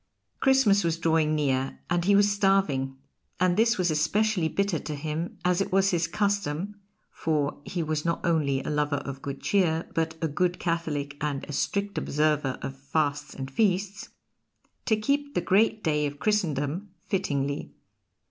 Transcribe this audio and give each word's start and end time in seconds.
Christmas 0.39 0.83
was 0.83 0.97
drawing 0.97 1.35
near, 1.35 1.79
and 1.87 2.05
he 2.05 2.15
was 2.15 2.31
starving; 2.31 2.97
and 3.39 3.55
this 3.55 3.77
was 3.77 3.91
especially 3.91 4.47
bitter 4.47 4.79
to 4.79 4.95
him, 4.95 5.37
as 5.45 5.61
it 5.61 5.71
was 5.71 5.91
his 5.91 6.07
custom 6.07 6.73
(for 7.11 7.61
he 7.65 7.83
was 7.83 8.03
not 8.03 8.19
only 8.25 8.63
a 8.63 8.69
lover 8.71 8.95
of 8.95 9.21
good 9.21 9.39
cheer, 9.43 9.87
but 9.93 10.15
a 10.19 10.27
good 10.27 10.57
Catholic 10.57 11.23
and 11.23 11.43
a 11.43 11.53
strict 11.53 11.99
observer 11.99 12.57
of 12.63 12.79
fasts 12.79 13.35
and 13.35 13.51
feasts) 13.51 14.09
to 14.87 14.95
keep 14.97 15.35
the 15.35 15.39
great 15.41 15.83
day 15.83 16.07
of 16.07 16.17
Christendom 16.17 16.89
fittingly. 17.05 17.75